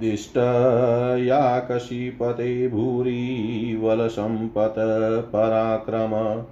[0.00, 6.44] दिष्टया कशीपते भूरिवलसम्पत् पराक्रम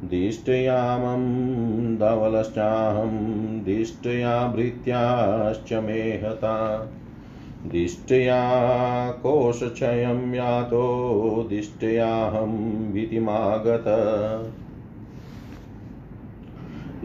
[0.08, 3.10] दिष्टयामं धवलश्चाहं
[3.64, 6.90] दिष्टया भृत्याश्च मे हता।
[7.66, 8.40] दिष्टया
[9.10, 13.84] कोशक्षयं यातो दिष्टयाहं भीतिमागत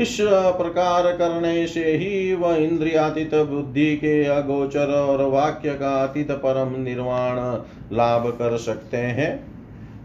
[0.01, 6.81] इस प्रकार करने से ही वह इंद्रियातीत बुद्धि के अगोचर और वाक्य का अतीत परम
[6.81, 7.38] निर्वाण
[7.95, 9.31] लाभ कर सकते हैं।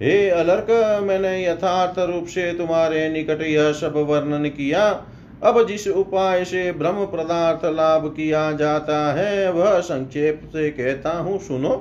[0.03, 0.67] हे अलर्क,
[1.03, 4.89] मैंने यथार्थ रूप से तुम्हारे निकट यह सब वर्णन किया।
[5.43, 11.39] अब जिस उपाय से ब्रह्म पदार्थ लाभ किया जाता है, वह संक्षेप से कहता हूँ,
[11.39, 11.75] सुनो।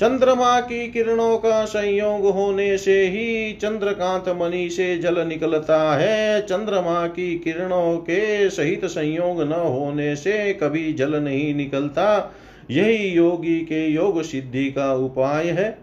[0.00, 7.06] चंद्रमा की किरणों का संयोग होने से ही चंद्रकांत मणि से जल निकलता है। चंद्रमा
[7.06, 12.34] की किरणों के सहित संयोग न होने से कभी जल नहीं निकलता।
[12.70, 15.78] यही योगी के योग सिद्धि का उपाय है।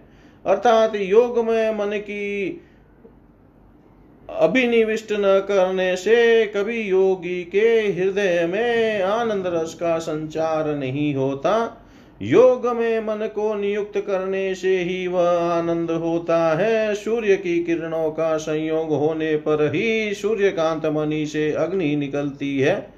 [0.46, 2.62] अर्थात योग में मन की
[4.30, 11.78] अभिनिविष्ट न करने से कभी योगी के हृदय में आनंद रस का संचार नहीं होता।
[12.24, 18.12] योग में मन को नियुक्त करने से ही वह आनंद होता है। सूर्य की किरणों
[18.12, 22.94] का संयोग होने पर ही सूर्यकांत मणि से अग्नि निकलती है।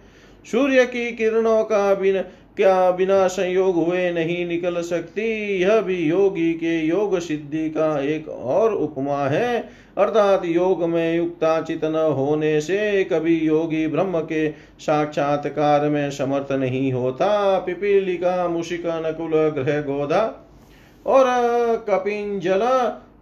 [0.51, 2.23] सूर्य की किरणों का बिन
[2.57, 5.57] क्या बिना संयोग हुए नहीं निकल सकती?
[5.61, 11.85] यह भी योगी के योग सिद्धि का एक और उपमा है। अर्थात योग में युक्ताचित
[11.85, 19.49] न होने से कभी योगी ब्रह्म के साक्षात्कार में समर्थ नहीं होता। पिपीलिका मुशिक नकुल
[19.49, 20.21] ग्रह गोदा
[21.05, 21.25] और
[21.89, 22.61] कपिंजल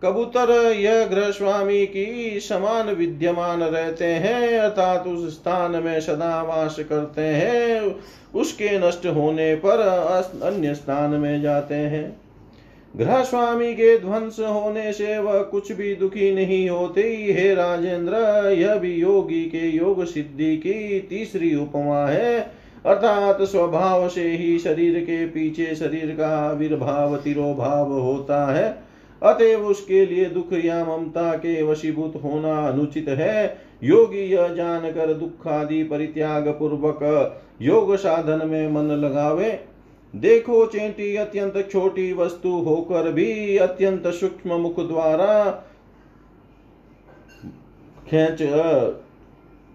[0.04, 6.80] कबूतर यह ग्रह स्वामी की समान विद्यमान रहते हैं, अर्थात उस स्थान में सदा वास
[6.80, 7.96] करते हैं।
[8.36, 9.80] उसके नष्ट होने पर
[10.44, 12.22] अन्य स्थान में जाते हैं।
[12.98, 17.02] ग्रह स्वामी के ध्वंस होने से वह कुछ भी दुखी नहीं होते।
[17.40, 18.16] हे राजेंद्र,
[18.60, 22.40] यह भी योगी के योग सिद्धि की तीसरी उपमा है।
[22.86, 28.91] अर्थात स्वभाव से ही शरीर के पीछे शरीर का आविर्भाव, तिरोभाव होता है।
[29.22, 35.48] अतएव उसके लिए दुख या ममता के वशीभूत होना अनुचित है। योगी यह जानकर दुख
[35.48, 37.00] आदि परित्याग पूर्वक
[37.62, 39.52] योग साधन में मन लगावे।
[40.14, 45.50] देखो चेंटी अत्यंत छोटी वस्तु होकर भी अत्यंत सूक्ष्म मुख द्वारा
[48.08, 48.38] खेच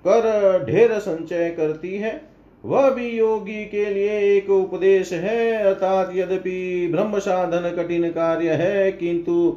[0.04, 2.20] कर ढेर संचय करती है।
[2.64, 8.92] वह भी योगी के लिए एक उपदेश है, अर्थात यद्यपि ब्रह्म साधन कठिन कार्य है,
[8.92, 9.56] किंतु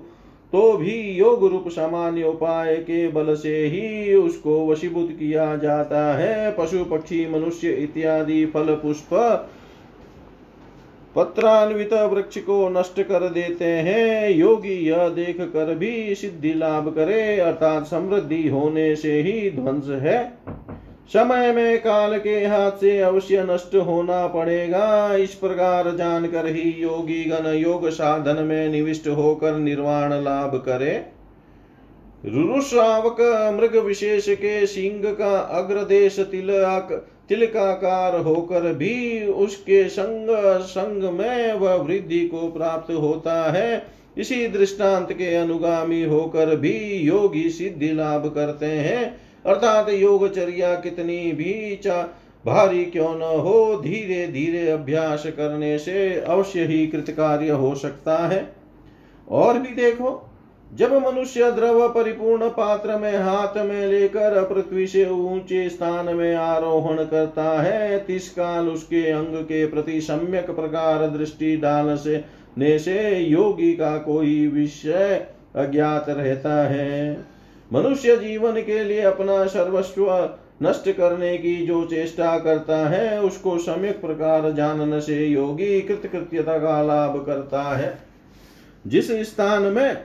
[0.53, 6.51] तो भी योग रूप सामान्य उपाय के बल से ही उसको वशीभूत किया जाता है।
[6.51, 9.13] पशु, पक्षी, मनुष्य इत्यादि फल, पुष्प,
[11.15, 17.39] पत्रान्वित वृक्ष को नष्ट कर देते हैं। योगी यह देख कर भी सिद्धि लाभ करे,
[17.39, 20.38] अर्थात समृद्धि होने से ही ध्वंस है।
[21.09, 27.23] समय में काल के हाथ से अवश्य नष्ट होना पड़ेगा। इस प्रकार जानकर ही योगी
[27.23, 30.93] गण योग साधन में निविष्ट होकर निर्वाण लाभ करे।
[32.25, 33.21] रुरुश्रावक
[33.53, 36.91] मृग विशेष के सिंह का अग्रदेश तिलक
[37.29, 40.27] तिलकाकार होकर भी उसके संग
[40.63, 43.83] संग में वह वृद्धि को प्राप्त होता है।
[44.17, 51.79] इसी दृष्टांत के अनुगामी होकर भी योगी सिद्धि लाभ करते हैं। अर्थात योगचर्या कितनी भी
[51.83, 52.09] चा,
[52.45, 58.53] भारी क्यों न हो, धीरे धीरे अभ्यास करने से अवश्य ही कृतकार्य हो सकता है।
[59.31, 60.25] और भी देखो,
[60.73, 66.97] जब मनुष्य द्रव परिपूर्ण पात्र में हाथ में लेकर पृथ्वी से ऊँचे स्थान में आरोहण
[66.97, 72.23] करता है, तिस काल उसके अंग के प्रति सम्यक प्रकार दृष्टि डाल से
[72.57, 77.25] ने से योगी का कोई विषय अज्ञात रहता है।
[77.73, 80.29] मनुष्य जीवन के लिए अपना सर्वस्व
[80.63, 86.81] नष्ट करने की जो चेष्टा करता है, उसको सम्यक प्रकार जानने से योगी कृतकृत्यता का
[86.81, 87.97] लाभ करता है।
[88.87, 89.97] जिस स्थान में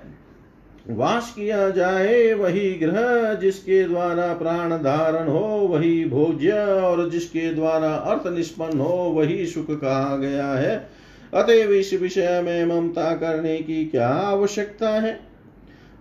[0.90, 7.94] वास किया जाए, वही ग्रह जिसके द्वारा प्राण धारण हो, वही भोज्य और जिसके द्वारा
[7.94, 10.90] अर्थ निष्पन्न हो, वही सुख कहा गया है।
[11.34, 15.33] अतएव इस विषय में ममता करने की क्या आवश्यकता है?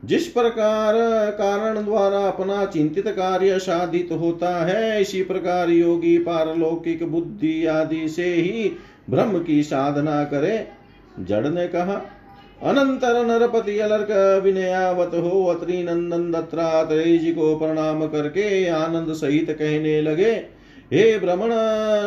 [0.04, 0.96] जिस प्रकार
[1.32, 8.26] कारण द्वारा अपना चिंतित कार्य साधित होता है, इसी प्रकार योगी पारलौकिक बुद्धि आदि से
[8.26, 8.72] ही
[9.10, 10.68] ब्रह्म की साधना करे।
[11.20, 12.02] जड़ ने कहा,
[12.64, 20.02] अनंतर नरपति अलर्क विनयावत हो अत्रि नंदन दत्तात्रेय जी को प्रणाम करके आनंद सहित कहने
[20.02, 20.34] लगे
[20.94, 21.52] हे भ्रमण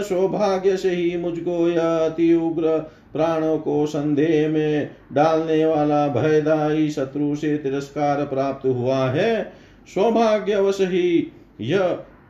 [0.03, 2.79] सौभाग्य से ही मुझको यह अति उग्र
[3.13, 9.53] प्राणों को संदेह में डालने वाला भयदायी शत्रु से तिरस्कार प्राप्त हुआ है।
[9.95, 11.89] सौभाग्यवश ही यह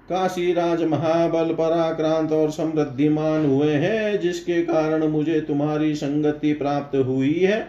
[0.09, 7.35] काशी राज महाबल पराक्रांत और समृद्धिमान हुए हैं, जिसके कारण मुझे तुम्हारी संगति प्राप्त हुई
[7.35, 7.67] है।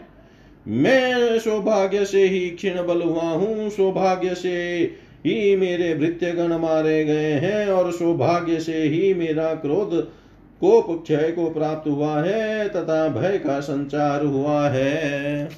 [0.68, 4.84] मैं सौभाग्य से ही क्षीण बल हुआ हूँ। सौभाग्य से
[5.26, 10.02] ही मेरे भृत्यगण मारे गए हैं और सौभाग्य से ही मेरा क्रोध,
[10.60, 15.50] कोप क्षय को प्राप्त हुआ है, तथा भय का संचार हुआ है।